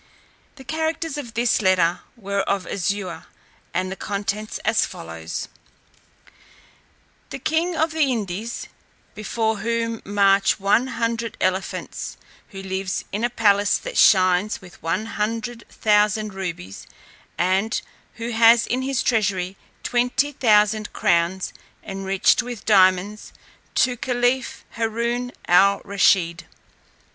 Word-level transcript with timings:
The 0.55 0.63
characters 0.63 1.15
of 1.15 1.35
this 1.35 1.61
letter 1.61 1.99
were 2.17 2.39
of 2.49 2.65
azure, 2.65 3.27
and 3.71 3.91
the 3.91 3.95
contents 3.95 4.57
as 4.65 4.83
follows: 4.83 5.47
"The 7.29 7.37
king 7.37 7.75
of 7.75 7.91
the 7.91 8.11
Indies, 8.11 8.67
before 9.13 9.57
whom 9.59 10.01
march 10.03 10.59
one 10.59 10.87
hundred 10.97 11.37
elephants, 11.39 12.17
who 12.47 12.63
lives 12.63 13.05
in 13.11 13.23
a 13.23 13.29
palace 13.29 13.77
that 13.77 13.95
shines 13.95 14.59
with 14.59 14.81
one 14.81 15.05
hundred 15.05 15.65
thousand 15.69 16.33
rubies, 16.33 16.87
and 17.37 17.79
who 18.15 18.31
has 18.31 18.65
in 18.65 18.81
his 18.81 19.03
treasury 19.03 19.55
twenty 19.83 20.31
thousand 20.31 20.93
crowns 20.93 21.53
enriched 21.83 22.41
with 22.41 22.65
diamonds, 22.65 23.33
to 23.75 23.95
caliph 23.97 24.65
Haroon 24.77 25.31
al 25.47 25.79
Rusheed. 25.81 26.47